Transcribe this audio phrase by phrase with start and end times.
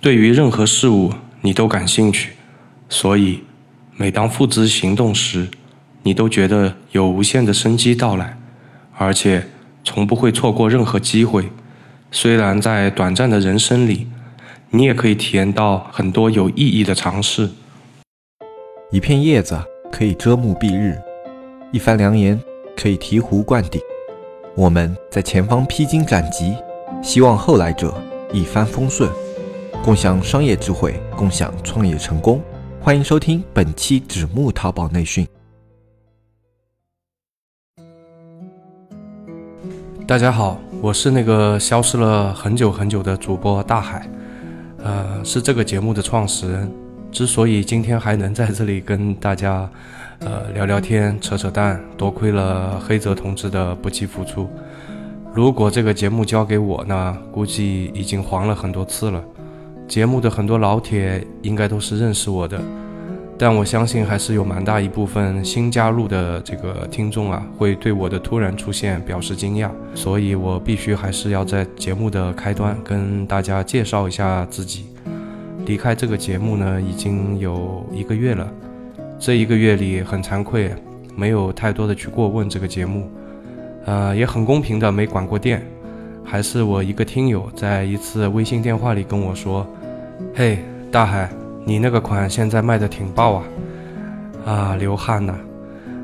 [0.00, 2.32] 对于任何事物你都感兴趣，
[2.88, 3.42] 所以
[3.96, 5.48] 每当付之行动时，
[6.04, 8.38] 你都觉得有无限的生机到来，
[8.96, 9.48] 而且
[9.82, 11.50] 从不会错过任何机会。
[12.10, 14.06] 虽然在短暂的人生里，
[14.70, 17.50] 你也可以体验到很多有意义的尝试。
[18.90, 19.60] 一片叶子
[19.90, 20.96] 可以遮目蔽日，
[21.72, 22.40] 一番良言
[22.76, 23.80] 可以醍醐灌顶。
[24.54, 26.54] 我们在前方披荆斩棘，
[27.02, 27.94] 希望后来者
[28.32, 29.10] 一帆风顺，
[29.84, 32.42] 共享商业智慧，共享创业成功。
[32.80, 35.26] 欢迎收听本期纸木淘宝内训。
[40.06, 44.06] 大家好，我是那个消失了很久很久的主播大海，
[44.82, 46.70] 呃，是这个节目的创始人。
[47.10, 49.70] 之所以今天还能在这里跟大家，
[50.18, 54.50] 呃，聊聊天、扯扯淡，多亏了黑泽同志的不计付出。
[55.32, 59.24] 如果这个节目交给我呢，估计已经黄了很多次了。
[59.88, 62.60] 节目的很多老铁应该都是认识我的。
[63.40, 74.86] 但我相信还是有蛮大一部分新加入的这个听众啊，会对我的突然出现表示惊讶，所以我必须还是要在节目的开端跟大家介绍一下自己。
[75.66, 78.52] 离开这个节目呢，已经有一个月了，
[79.20, 80.74] 这一个月里很惭愧，
[81.14, 83.08] 没有太多的去过问这个节目，
[83.84, 85.64] 呃，也很公平的没管过店，
[86.24, 89.64] 还是我一个听友在一次微信电话里跟我说
[90.38, 90.60] ：“嘿，
[90.92, 91.28] 大海。”
[91.66, 93.44] 你那个款现在卖的挺爆啊，
[94.46, 95.34] 啊，流汗呐，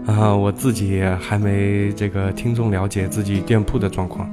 [0.08, 4.28] 啊，我自己还没这个听众了解自己店铺的状况，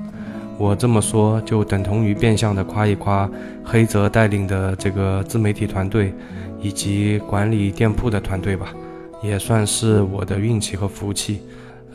[0.58, 3.30] 我这么说就等同于变相的夸一夸
[3.64, 6.12] 黑泽带领的这个自媒体团队
[6.60, 8.74] 以及管理店铺的团队吧，
[9.22, 11.42] 也算是我的运气和福气，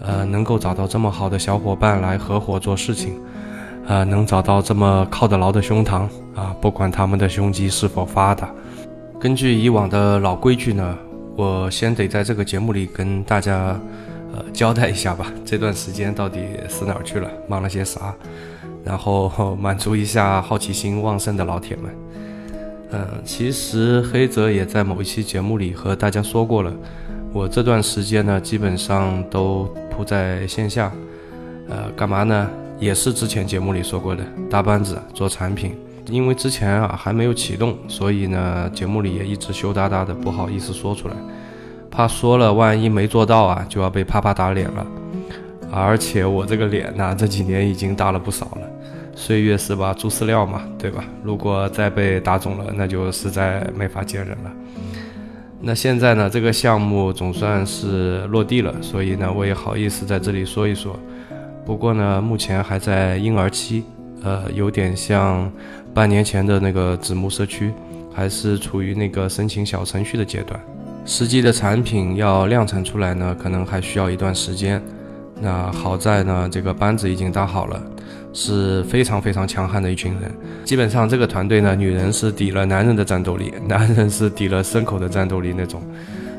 [0.01, 3.15] 呃，能够找到这么好的小伙伴来合伙做事情，
[3.87, 8.51] 呃，能找到这么靠得牢的胸膛啊，不管他们的胸肌是否发达。
[9.21, 10.99] 根据以往的老规矩呢，
[11.37, 13.79] 我先得在这个节目里跟大家，
[14.35, 15.33] 呃，交代一下吧。
[15.45, 18.13] 这段时间到底死哪儿去了，忙了些啥，
[18.85, 21.95] 然后 满足一下好奇心旺盛的老铁们。
[22.91, 26.73] 嗯，其实黑泽也在某一期节目里和大家说过了，
[27.33, 30.93] 我这段时间呢，基本上都扑在线下，
[31.69, 32.51] 呃，干嘛呢？
[32.79, 35.75] 也是之前节目里说过的，搭班子做产品。
[36.09, 41.15] 因为之前啊还没有启动，所以呢节目里也一直羞答答的，不好意思说出来，
[41.91, 44.87] 怕说了万一没做到啊就要被啪啪打脸了。
[45.73, 48.63] 而且我这个脸呐这几年已经大了不少了，
[49.17, 51.03] 岁月是把猪饲料嘛，对吧？
[51.25, 54.53] 如果再被打肿了，那就实在没法见人了。
[55.61, 60.97] 那现在呢这个项目总算是落地了，所以呢我也好意思在这里说一说。
[61.67, 63.85] 不过呢目前还在婴儿期。
[64.23, 65.49] 呃，有点像
[65.95, 67.73] 半年前的那个子木社区，
[68.13, 70.59] 还是处于那个申请小程序的阶段。
[71.05, 74.83] 实际的产品要量产出来呢，可能还需要一段时间。
[75.41, 77.81] 那好在呢，这个班子已经搭好了，
[78.33, 80.35] 是非常非常强悍的一群人。
[80.65, 85.81] 基本上这个团队呢，女人是抵了男人的战斗力，男人是抵了牲口的战斗力那种。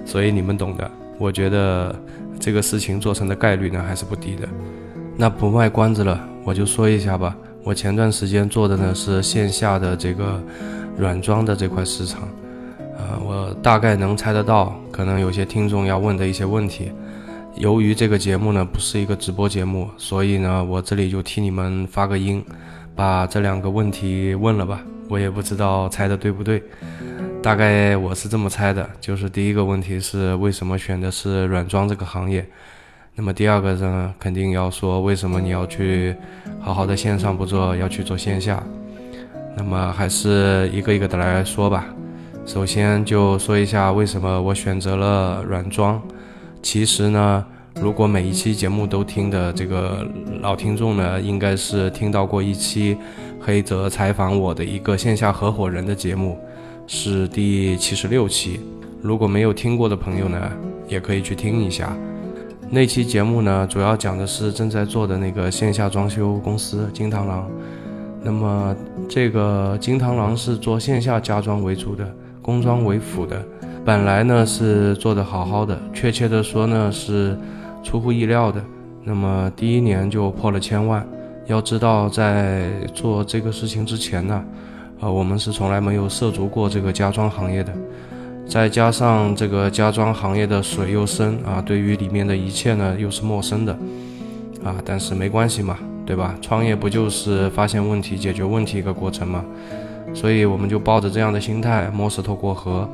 [0.03, 0.91] 所以你们懂的。
[1.19, 1.95] 我觉得
[2.37, 4.49] 这个事情做成的概率呢，还是不低的。
[5.19, 7.35] 那不卖关子了，我就说一下吧。
[7.63, 10.39] 我前段时间做的呢是线下的这个
[10.95, 12.29] 软装的这块市场，
[12.95, 16.91] 呃，我大概能猜得到，可能有些听众要问的一些问题。
[17.55, 22.45] 由于这个节目呢不是一个直播节目，所以呢我这里就替你们发个音，
[22.95, 24.81] 把这两个问题问了吧。
[25.09, 26.61] 我也不知道猜的对不对，
[27.41, 32.47] 大概我是这么猜的，就是第一个问题是为什么选的是软装这个行业。
[33.19, 36.15] 那么第二个呢，肯定要说为什么你要去
[36.59, 38.63] 好好的线上不做，要去做线下？
[39.55, 41.87] 那么还是一个一个的来说吧。
[42.45, 45.99] 首先就说一下为什么我选择了软装。
[46.61, 47.43] 其实呢，
[47.81, 50.07] 如果每一期节目都听的这个
[50.41, 52.95] 老听众呢，应该是听到过一期
[53.39, 56.37] 黑泽采访我的一个线下合伙人的节目，
[56.85, 58.59] 是第七十六期。
[59.01, 60.51] 如果没有听过的朋友呢，
[60.87, 61.97] 也可以去听一下。
[62.69, 67.49] 那期节目呢，主要讲的是正在做的那个线下装修公司金螳螂。
[68.21, 68.75] 那么
[69.07, 72.05] 这个金螳螂是做线下家装为主的，
[72.41, 73.41] 工装为辅的。
[73.85, 77.37] 本来呢是做的好好的，确切的说呢是
[77.83, 78.61] 出乎意料的。
[79.01, 81.07] 那么第一年就破了千万。
[81.45, 84.43] 要知道，在做这个事情之前呢，
[84.99, 87.73] 呃，我们是从来没有涉足过这个家装行业的。
[88.47, 93.73] 再加上这个家装行业的水又深啊，对于里面的一切呢又是陌生的
[94.63, 96.33] 啊，但是没关系嘛，对吧？
[96.41, 99.43] 创业不就是发现问题、解决问题一个过程吗？
[100.13, 102.89] 所以我们就抱着这样的心态摸石头过河。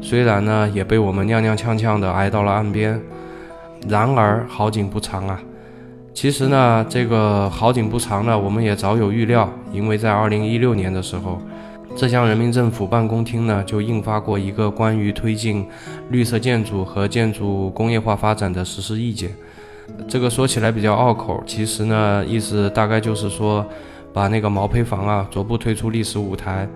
[0.00, 3.00] 虽然呢也被我们踉踉跄跄的挨到了岸边，
[3.88, 5.40] 然而好景不长啊。
[6.12, 11.40] 其实呢，这个好景不长呢，我们也早有预料，因为在二零一六年的时候，
[11.94, 15.66] 浙江人民政府办公厅呢就印发过一个关于推进
[16.10, 19.30] 绿色建筑和建筑工业化发展的实施意见。
[20.08, 23.64] 这个说起来比较拗口，其实呢，意思大概就是说，
[24.12, 26.66] 把那个毛坯房啊逐步推出历史舞台。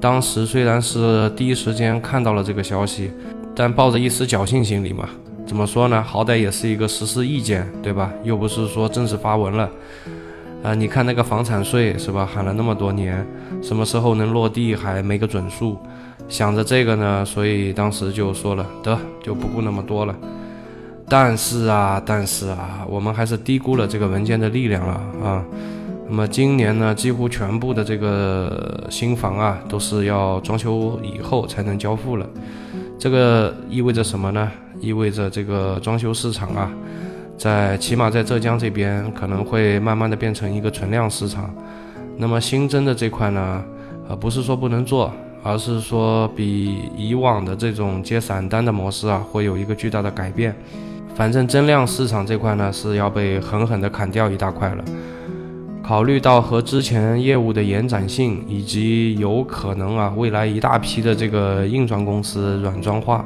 [0.00, 3.10] 当时虽然是第一时间看到了这个消息，
[3.54, 5.08] 但抱着一丝侥幸心理嘛。
[5.46, 6.02] 怎么说呢？
[6.02, 8.12] 好歹也是一个实施意见，对吧？
[8.22, 9.70] 又不是说正式发文了。
[10.64, 12.26] 啊，你看那个房产税是吧？
[12.26, 13.24] 喊了那么多年，
[13.62, 15.78] 什么时候能落地还没个准数。
[16.26, 20.16] 想着这个呢，所以当时就说了，得就不顾那么多了。
[21.06, 25.44] 但是啊，但是啊，我们还是低估了这个文件的力量了啊。
[26.08, 32.26] 那么今年呢，几乎全部的这个新房啊，都是要装修以后才能交付了。
[32.98, 34.50] 这个意味着什么呢？
[34.80, 36.72] 意味着这个装修市场啊，
[37.36, 41.52] 在起码在浙江这边可能会慢慢的变成一个存量市场。
[42.16, 43.64] 那么新增的这块呢，
[44.08, 50.54] 呃，不是说不能做，而是说比以往的这种接散单的模式啊，会有一个巨大的改变。
[51.14, 54.84] 反正增量市场这块呢，是要被狠狠的砍掉一大块了。
[55.82, 63.24] 考虑到和之前业务的延展性，以及有可能啊未来一大批的这个硬装公司软装化，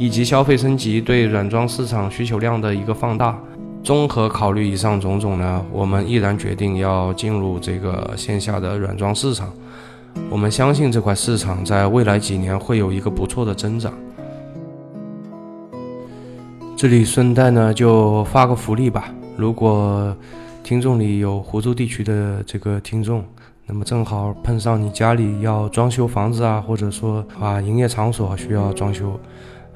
[0.00, 3.38] 以及消费升级对软装市场需求量的一个放大，
[3.84, 9.52] 综合考虑以上种种呢，我们毅然决定要进入这个线下的软装市场。
[10.30, 13.92] 我们相信这块市场在未来几年会有一个不错的增长。
[16.74, 20.16] 这里顺带呢就发个福利吧，如果。
[20.62, 23.24] 听众里有湖州地区的这个听众，
[23.66, 29.18] 那么正好碰上你家里要装修房子啊，或者说啊营业场所需要装修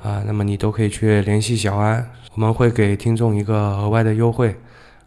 [0.04, 4.54] 啊，那么你都可以去联系小安，我们会给听众一个额外的优惠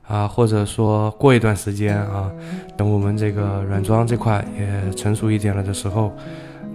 [0.08, 2.30] 啊，或者说过一段时间啊，
[2.76, 6.12] 等我们这个软装这块也成熟一点了的时候，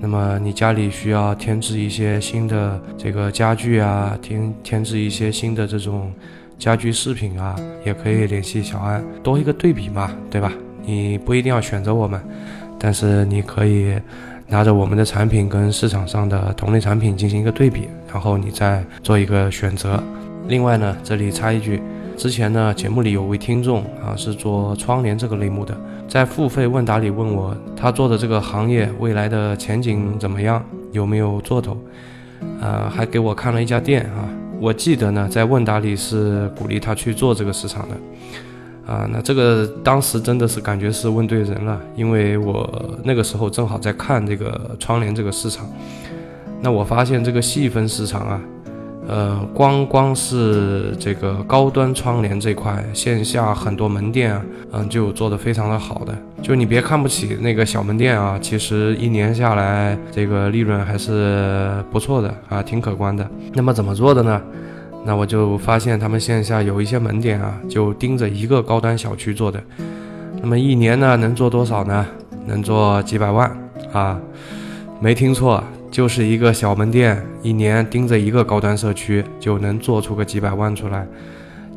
[0.01, 6.11] 那么你家里需要添置一些新的这个家具啊，添添置一些新的这种。
[6.59, 10.53] 家居饰品啊，也可以联系小安，多一个对比嘛，对吧？
[10.85, 12.23] 你不一定要选择我们，
[12.79, 13.99] 但是你可以
[14.53, 20.01] 拿着我们的产品跟市场上的同类产品进行一个对比，然后你再做一个选择。
[20.47, 21.81] 另外呢，这里插一句，
[22.19, 25.75] 之前呢节目里有位听众啊是做窗帘这个类目的，
[26.07, 30.63] 在付费问答里问我他做的这个行业未来的前景怎么样，
[30.93, 31.75] 有没有做头？
[32.61, 34.29] 呃，还给我看了一家店啊。
[34.61, 37.97] 我记得呢，在问答里是鼓励他去做这个市场的，
[38.87, 45.67] 啊，那这个当时真的是感觉是问对人了，因为我那个时候正好在看这个窗帘这个市场，
[46.61, 48.41] 那我发现这个细分市场啊。
[49.09, 56.17] 呃，光光是这个高端窗帘这块，线下很多门店啊，嗯，就做得非常的好的。
[56.41, 63.29] 就你别看不起那个小门店啊，其实一年下来，这个利润还是不错的啊，挺可观的。
[63.55, 64.41] 那么怎么做的呢？
[65.05, 69.63] 那我就发现他们线下有一些门店啊，就盯着一个高端小区做的。
[70.41, 72.07] 那么一年呢，能做多少呢？
[72.47, 73.51] 能做几百万
[73.93, 74.21] 啊？
[75.01, 75.63] 没听错。
[75.91, 81.07] 就是一个小门店，一年盯着一个高端社区，就能做出个几百万出来。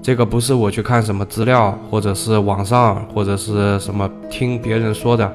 [0.02, 5.30] 这个不是我去看什么资料，或者是网上，或者是什么听别人说的，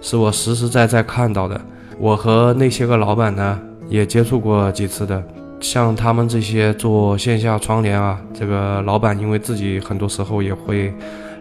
[0.00, 1.60] 是我实实在在看到的。
[1.98, 5.20] 我和那些个老板呢，也接触过几次的。
[5.60, 10.92] 像他们这些做线下窗帘啊，这个老板因为自己很多时候也会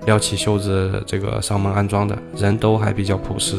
[0.05, 3.55] 撩起袖子，这个上门安装的人都还比较朴实。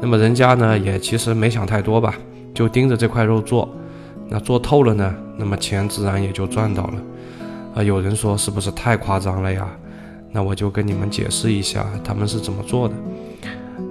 [0.00, 2.14] 那么人家呢，也其实没想太多吧。
[2.52, 3.68] 就盯着这块肉做，
[4.28, 6.94] 那做透了呢，那么钱自然也就赚到了。
[7.74, 9.68] 啊，有人说是不是太夸张了呀？
[10.32, 12.94] 那我就跟你们解释一下他们是怎么做的。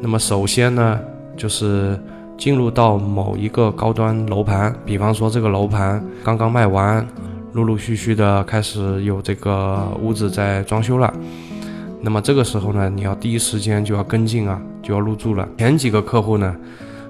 [0.01, 0.99] 那么首先呢，
[1.37, 1.99] 就是
[2.37, 7.05] 进入到某一个高端楼盘，比方说这个楼盘刚刚卖完，
[7.53, 11.13] 陆陆续续的开始有这个屋子在装修了。
[12.01, 15.47] 那么这个时候呢，你要第一时间就要跟进啊，就要入住了。
[15.57, 16.55] 前几个客户呢。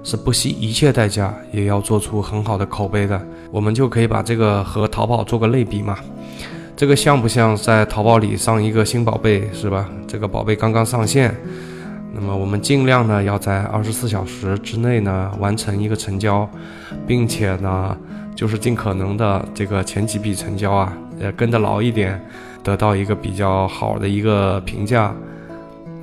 [0.07, 5.97] 是不惜一切代价也要做出很好的口碑的，我们就可以把这个和淘宝做个类比嘛。
[6.77, 9.89] 这个像不像在淘宝里上一个新宝贝，是吧？
[10.05, 11.35] 这个宝贝刚刚上线，
[12.17, 16.49] 那么我们尽量呢要在二十四小时之内呢完成一个成交，
[17.05, 17.95] 并且呢
[18.33, 22.19] 就是尽可能的这个前几笔成交啊，呃跟得牢一点，
[22.63, 25.13] 得到一个比较好的一个评价。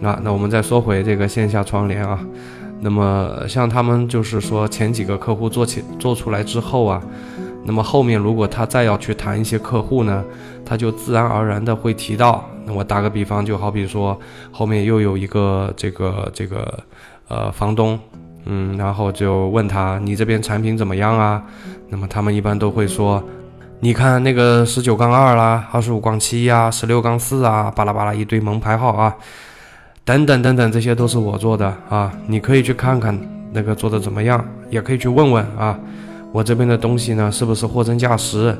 [0.00, 2.20] 那那我们再说回这个线下窗帘啊。
[2.80, 7.00] 那么像他们就是说前几个客户做起做出来之后啊，
[7.64, 10.24] 那么后面如果他再要去谈一些客户呢，
[10.64, 12.44] 他就自然而然的会提到。
[12.64, 14.18] 那我打个比方，就好比说
[14.50, 16.78] 后面又有一个这个这个
[17.28, 17.98] 呃房东，
[18.44, 21.42] 嗯，然后就问他你这边产品怎么样啊？
[21.88, 23.22] 那么他们一般都会说，
[23.80, 29.14] 你看那个十九杠二啦，二十五杠七呀，十六杠四啊，巴拉巴拉一堆门牌号啊。
[30.04, 32.12] 等等等等，这些都是我做的啊！
[32.26, 33.16] 你可以去看看
[33.52, 35.78] 那个做的怎么样，也可以去问问啊。
[36.32, 38.56] 我这边的东西呢，是不是货真价实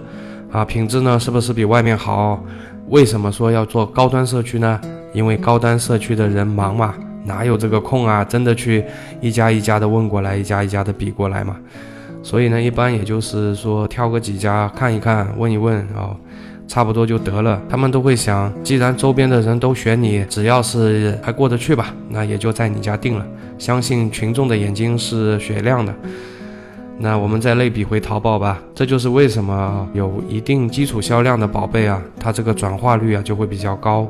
[0.50, 0.64] 啊？
[0.64, 2.42] 品质呢，是不是比外面好？
[2.88, 4.80] 为什么说要做高端社区呢？
[5.12, 8.22] 因为高端社区的人忙嘛，哪有这个空啊？
[8.22, 8.84] 真的去
[9.20, 11.56] 一家一家的问过来，一家一家的比过来嘛。
[12.22, 16.14] 所以呢，一般也就是说挑个几家看一看，问一问啊。
[16.68, 23.26] 差不多就得了，他们都会想，既然周边的人都选你，只要是还过得去吧，那也就在你家定了。
[23.58, 25.92] 相信群众的眼睛是雪亮的。
[26.98, 34.06] 那我们再类比回淘宝吧，这就是为什么有一定基础销量的宝贝啊，它这个转化率啊就会比较高。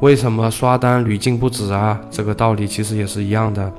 [0.00, 1.98] 为什么刷单屡禁不止啊？
[2.10, 3.72] 这个道理其实也是一样的，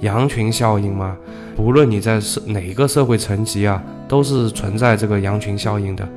[0.00, 1.16] 羊群效应嘛。
[1.56, 6.08] 不论你在社哪个社会层级啊，都是存在这个羊群效应的。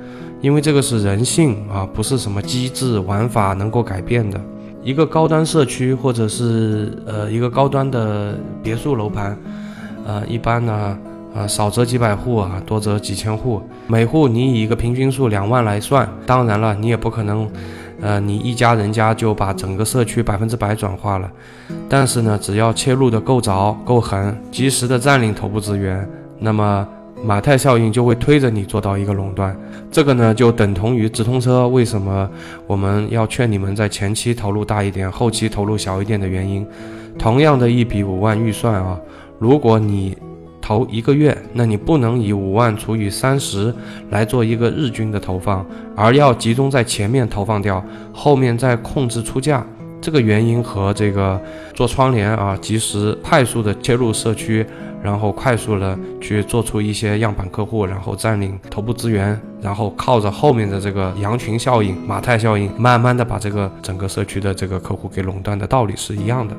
[0.42, 4.40] 因为这个是人性啊，不是什么机制玩法能够改变的。
[4.84, 9.38] 一个高端社区或者是呃一个高端的别墅楼盘，
[10.06, 10.98] 呃一般呢，
[11.38, 17.48] 啊少则几百户啊，多则几千户，每户你以一个平均数两万来算，当然了，你也不可能，
[18.02, 21.32] 呃你一家人家就把整个社区百分之百转化了。
[21.88, 26.88] 但是呢，只要切入的够早、够狠，及时的占领头部资源，那么。
[27.24, 29.58] 马太效应就会推着你做到一个垄断，
[29.90, 31.68] 这个呢就等同于直通车。
[31.68, 32.30] 为什么
[32.68, 36.64] 我们要劝你们在前期投入大一点，后期投入小一点的原因？
[37.18, 39.00] 同样的一笔五万预算啊，
[39.40, 40.16] 如果你
[40.68, 43.74] 投一个月，那你不能以五万除以三十
[44.10, 47.82] 来做一个日均的投放，而要集中在前面投放掉，
[48.12, 49.66] 后面再控制出价。
[50.02, 51.42] 这个原因和这个
[51.74, 54.66] 做窗帘啊，及时快速的切入社区。
[55.04, 66.54] 然后快速的去做出一些样板客户，然后占领头部资源，然后靠着后面的这个羊群效应、马太效应，慢慢的把这个整个社区的这个客户给垄断的道理是一样的。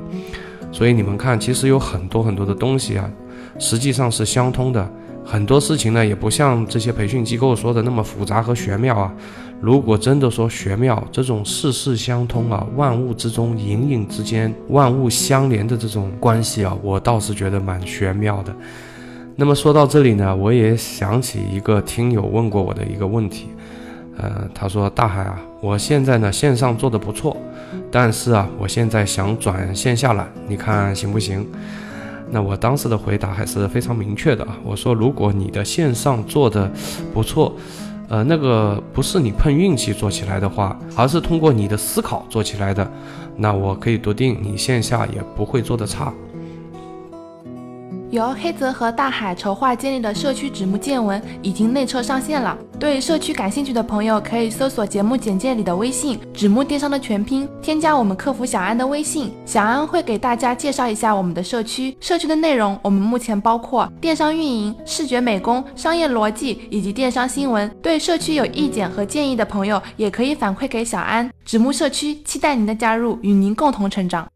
[0.71, 3.11] 所以你们看，其实有很多很多的东西啊，
[3.59, 4.89] 实际上是相通的。
[5.25, 9.13] 很多事情呢，也不像这些培训机构说的那么复杂和玄妙啊。
[9.61, 18.55] 如果真的说玄妙，这种事事相通啊，万物之中隐隐之间万物相连的这种关系啊，我倒是觉得蛮玄妙的。
[19.37, 23.49] 那么说到这里呢，我也想起一个听友问过我的一个问题，
[24.17, 27.37] 呃，他说大海啊，我现在呢线上做的不错，
[27.91, 31.47] 但是啊，我现在想转线下了，你看行不行？
[32.31, 36.71] 那我当时的回答还是非常明确的啊，我说如果你的线上做的
[37.13, 37.55] 不错。
[38.11, 42.91] 呃，那个不是你碰运气做起来的话，而是通过你的思考做起来的，
[43.37, 46.11] 那我可以笃定你线下也不会做的差。
[48.11, 52.57] 由黑泽和大海筹划建立的社区纸木见闻已经内测上线了。
[52.79, 61.97] 对社区感兴趣的朋友，可以搜索节目简介里的微信“纸木电商”的全拼，添加我们客服小安的微信，小安会给大家介绍一下我们的社区。
[62.01, 67.69] 社区的内容，我们目前包括电商运营、视觉美工、商业逻辑以及电商新闻。
[67.83, 71.29] 对社区有意见和建议的朋友，也可以反馈给小安。
[71.45, 74.27] 纸木社区期待您的加入，与您共同成长。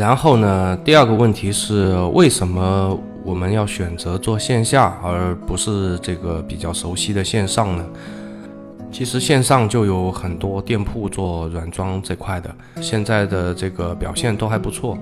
[0.00, 7.84] 然后呢，第二个问题是为什么我们要选择做线下，而不是这个比较熟悉的线上呢？
[8.90, 14.96] 其实线上就有很多店铺做软装这块的，现在的这个表现都还不错。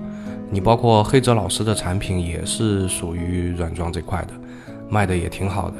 [0.51, 4.33] 你包括黑泽老师的产品也是属于软装这块的，
[4.89, 5.75] 卖的也挺好的。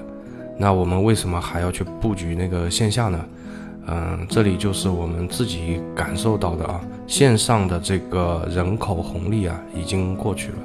[0.58, 3.20] 那我们为什么还要去布局那个线下呢？
[3.88, 6.80] 嗯，这里就是我们自己感受到的啊，
[7.10, 10.58] 线上的这个人口红利啊，已经过去了。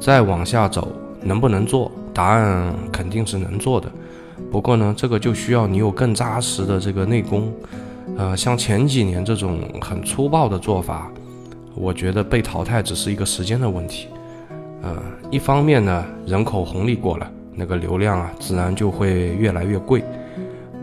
[0.00, 0.88] 再往下走，
[1.20, 1.92] 能不能做？
[2.14, 3.92] 答案肯定是能做的。
[4.50, 7.52] 不过呢，这个就需要你有更扎实的这个内功。
[8.16, 11.12] 呃，像前几年这种很粗暴的做法，
[11.74, 14.08] 我觉得被淘汰只是一个时间的问题。
[14.80, 14.96] 呃，
[15.30, 20.02] 一方面呢，人口红利过了，那个流量啊，自然就会越来越贵。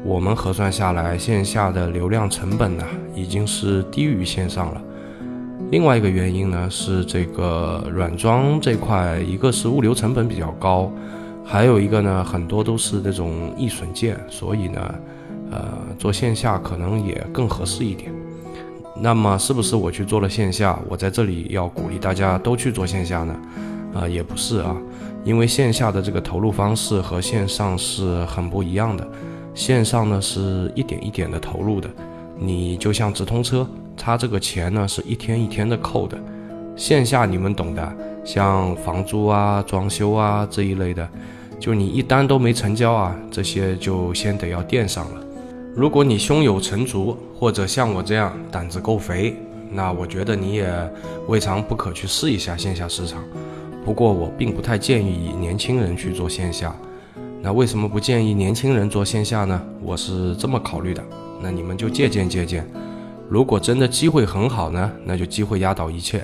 [0.04, 4.82] 我们核算下来，线下的流量成本呢，已经是低于线上了。
[5.72, 10.92] 另外一个原因呢，是这个软装这块，一个是物流成本比较高，
[11.44, 14.96] 还有一个呢，很多都是那种易损件，所以呢，
[15.52, 18.12] 呃，做线下可能也更合适一点。
[19.02, 23.36] 那么是不是我去做了线下，我在这里要鼓励大家都去做线下呢？
[23.94, 24.76] 啊，也不是啊，
[25.24, 29.08] 因为线下的这个投入方式和线上是很不一样的。
[29.54, 31.90] 线上呢是一点一点的投入的，
[32.38, 36.18] 你就像直通车，它这个钱呢是一天一天的扣的。
[36.76, 41.06] 线下你们懂的，像房租啊、装修啊这一类的，
[41.60, 45.22] 就你一单都没成交啊，这些就先得要垫上了。
[45.76, 49.36] 如果你胸有成竹，或者像我这样胆子够肥，
[49.72, 50.72] 那我觉得你也
[51.28, 53.22] 未尝不可去试一下线下市场。
[53.84, 56.74] 不过我并不太建议年轻人去做线下。
[57.42, 59.62] 那为什么不建议年轻人做线下呢？
[59.82, 61.02] 我是这么考虑的。
[61.42, 62.70] 那你们就借鉴借鉴。
[63.30, 66.22] 如果真的机会很好呢，那就机会压倒一切。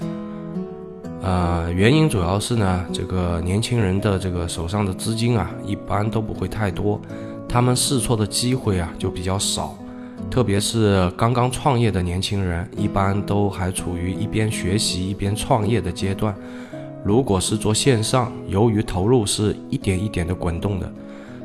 [1.22, 7.00] 呃，原因主要是呢，这个年轻人的这个手上的资金啊，一般都不会太多。
[7.48, 9.78] 他们试错的机会啊就比较少，
[10.30, 16.36] 特别是刚刚创业的年轻人，一般都还处于一边学习一边创业的阶段。
[17.06, 20.92] 如果是做线上，由于投入是一点一点的滚动的，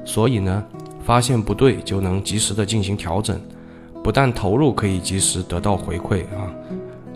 [0.04, 0.64] 所以呢，
[1.04, 3.40] 发现不对就能及时的进行调整，
[4.02, 6.52] 不但投入可以及时得到回馈啊，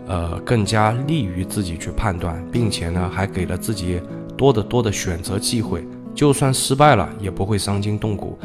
[0.07, 3.99] 呃，更加利于自己去判断，并且呢，还给了自己
[4.37, 8.37] 多得多的选择机会，就算失败了也不会伤筋动骨。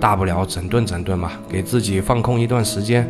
[0.00, 3.08] 大不了整顿整顿嘛，给自己放空一段时间，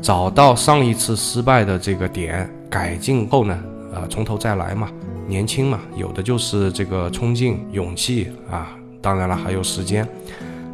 [0.00, 3.58] 找到上一次失败的这个点，改进后呢，
[3.92, 4.88] 呃，从头再来嘛。
[5.26, 8.76] 年轻嘛，有的就是这个冲劲、勇气啊。
[9.00, 10.06] 当然了，还有时间，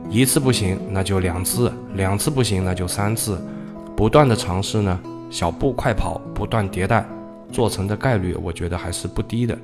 [0.09, 3.40] 一次不行那就两次，两次不行那就三次，
[3.97, 7.06] 不断的尝试呢，小步快跑，不断迭代，
[7.52, 9.56] 做成的概率我觉得还是不低的。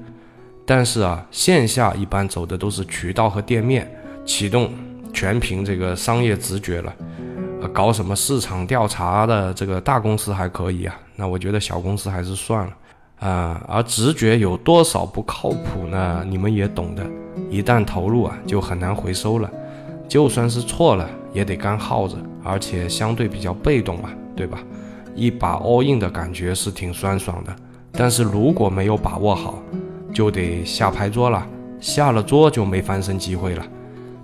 [0.65, 3.91] 但是啊，线下一般走的都是渠道和店面
[4.25, 4.71] 启动。
[5.15, 6.91] 全凭这个商业直觉了，
[7.71, 12.73] 搞什么市场调查的这个大公司还可以啊，那我觉得小公司还是算了
[13.21, 13.63] 啊。
[13.69, 16.25] 而直觉有多少不靠谱呢？
[16.27, 17.05] 你们也懂的，
[17.51, 19.51] 一旦投入啊，就很难回收了。
[20.09, 24.59] 就算是错了，也得干耗着，而且相对比较被动嘛，对吧？
[25.15, 27.55] 一把 all in 的感觉是挺酸爽的，
[27.93, 29.63] 但是如果没有把握好，
[30.13, 31.47] 就得下牌桌了，
[31.81, 33.65] 下了桌就没翻身机会了。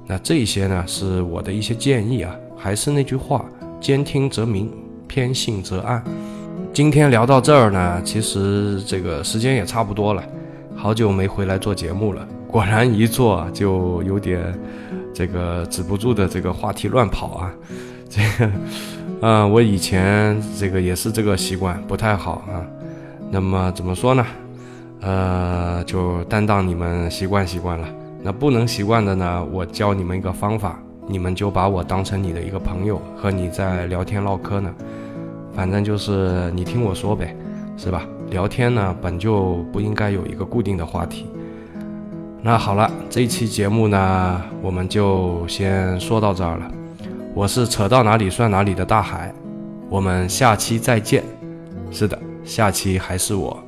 [0.07, 2.35] 那这些呢，是我的一些建议啊。
[2.61, 3.45] 还是那句话，
[3.81, 4.69] 兼听则明，
[5.07, 6.03] 偏信则暗。
[6.73, 10.23] 今天聊到这儿呢，其实这个时间也差不多了，
[10.75, 12.27] 好久没回来做节目了。
[12.49, 14.43] 果然一做就有点
[15.13, 17.53] 这个止不住的这个话题乱跑啊。
[18.09, 22.65] 这个，啊，我以前这个也是这个习惯不太好啊。
[23.31, 24.25] 那么怎么说呢？
[25.01, 27.87] 呃，就担当你们习惯习惯了。
[28.23, 34.75] 那不能习惯的呢，我教你们一个方法，你们就把我当成你的一个朋友，和你在聊天唠嗑呢。
[35.53, 37.37] 反正就是你听我说呗，
[37.77, 38.03] 是吧？
[38.31, 41.27] 聊天呢本就不应该有一个固定的话题。
[42.41, 46.71] 那好了，这期节目呢，我们就先说到这儿了。
[47.35, 49.35] 我是扯到哪里算哪里的大海，
[49.91, 51.25] 我们下期再见。
[51.91, 53.61] 是的，下期还是我。